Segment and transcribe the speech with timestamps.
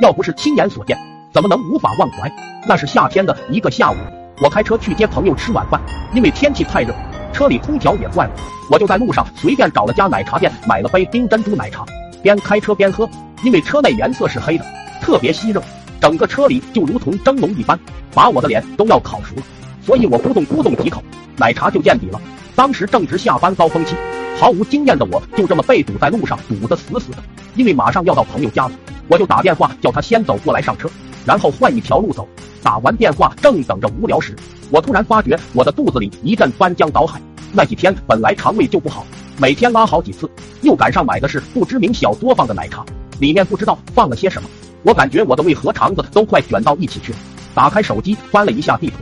[0.00, 0.96] 要不是亲眼所见，
[1.32, 2.32] 怎么能无法忘怀？
[2.68, 3.96] 那是夏天的一个下午，
[4.40, 5.80] 我开车去接朋友吃晚饭，
[6.14, 6.94] 因为天气太热，
[7.32, 8.32] 车里空调也坏了，
[8.70, 11.84] 我就在路上随便找了家奶茶店买了杯冰珍珠奶茶，
[12.22, 13.08] 边开车边喝，
[13.42, 14.64] 因为车内颜色是黑的，
[15.00, 15.60] 特别吸热，
[16.00, 17.76] 整个车里就如同蒸笼一般，
[18.14, 19.42] 把我的脸都要烤熟了，
[19.82, 21.02] 所以我咕咚咕咚几口，
[21.36, 22.20] 奶茶就见底了。
[22.54, 23.96] 当时正值下班高峰期。
[24.40, 27.18] 毫无经验的我，就这么被堵在路上，堵得死死的。
[27.56, 28.72] 因为马上要到朋友家了，
[29.08, 30.88] 我就打电话叫他先走过来上车，
[31.24, 32.28] 然后换一条路走。
[32.62, 34.36] 打完电话，正等着无聊时，
[34.70, 37.20] 我突然发觉我的肚子里一阵翻江倒海。
[37.52, 39.06] 那几天本来肠胃就不好，
[39.38, 40.30] 每天拉好几次，
[40.62, 42.84] 又赶上买的是不知名小作坊的奶茶，
[43.20, 44.48] 里面不知道放了些什么。
[44.82, 47.18] 我感觉我的胃和肠子都快卷到一起去了。
[47.54, 48.96] 打开手机翻了一下地图。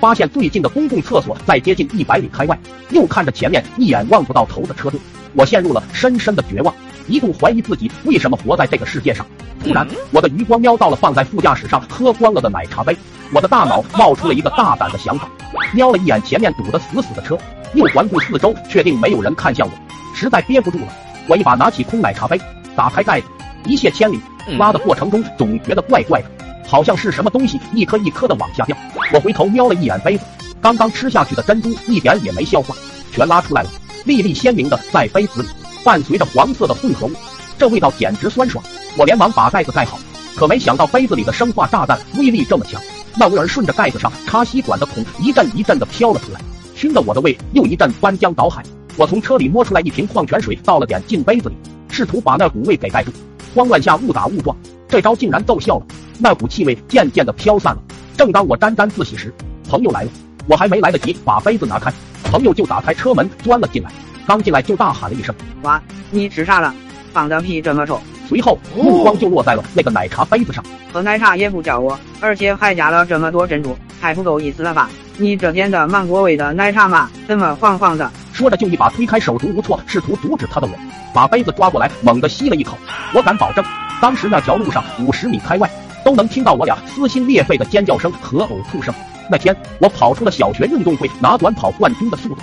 [0.00, 4.98] 发现最近的公共厕所在接近一百里开外，又看着前面一眼望不到头的车队，
[5.34, 6.74] 我陷入了深深的绝望，
[7.06, 9.26] 一度怀疑自己为什么活在这个世界上。
[9.62, 12.96] 突然，我的余光瞄到了放在副驾驶上喝光了的奶茶杯，
[13.32, 15.28] 我的大脑冒出了一个大胆的想法，
[15.74, 17.36] 瞄了一眼前面堵得死死的车，
[17.74, 19.72] 又环顾四周，确定没有人看向我，
[20.14, 20.88] 实在憋不住了，
[21.28, 22.40] 我一把拿起空奶茶杯，
[22.74, 23.26] 打开盖子，
[23.66, 24.18] 一泻千里，
[24.58, 26.30] 拉的过程中总觉得怪怪的。
[26.66, 28.76] 好像是什么东西一颗一颗的往下掉，
[29.12, 30.24] 我回头瞄了一眼杯子，
[30.60, 32.74] 刚刚吃下去的珍珠一点也没消化，
[33.12, 33.70] 全拉出来了，
[34.04, 35.48] 粒粒鲜明的在杯子里，
[35.84, 37.12] 伴随着黄色的混合物，
[37.58, 38.62] 这味道简直酸爽。
[38.96, 39.98] 我连忙把盖子盖好，
[40.36, 42.80] 可没想到杯子里的生化炸弹威力这么强，
[43.16, 46.40] 那味儿顺着盖子上插吸管的孔一阵一阵的飘了出来，
[46.74, 48.62] 熏得我的胃又一阵翻江倒海。
[48.96, 51.54] 我从车里摸出来一瓶矿泉水，倒了点进杯子里，
[51.90, 53.10] 试图把那股味给盖住。
[53.54, 54.56] 慌乱下误打误撞，
[54.88, 55.86] 这招竟然奏效了。
[56.18, 57.82] 那股气味渐渐的飘散了。
[58.16, 59.32] 正当我沾沾自喜时，
[59.68, 60.10] 朋友来了。
[60.46, 61.92] 我还没来得及把杯子拿开，
[62.24, 63.90] 朋友就打开车门钻了进来。
[64.30, 66.72] 刚进来就大喊了一声：“哇，你吃啥了？
[67.12, 70.64] 放的屁这么臭！”随后目光就落在了那个奶茶杯子上。
[70.92, 74.88] 喝奶茶也不叫我，而且还加了这么多珍珠，太不够意思了吧？
[75.16, 78.08] 你这点的芒果味的奶茶嘛，怎么黄黄的？
[78.32, 80.72] 说着就一把推开手足无措试图阻止他的我，
[81.12, 82.78] 把杯子抓过来猛地吸了一口。
[83.12, 83.64] 我敢保证，
[84.00, 85.68] 当时那条路上五十米开外。
[86.04, 88.94] 都能听到我俩撕心裂肺的尖叫声和呕吐声。
[89.28, 92.36] 那天我跑出了小学运动会拿短跑冠军的速度。